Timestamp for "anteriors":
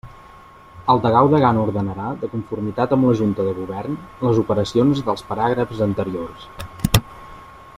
5.91-6.49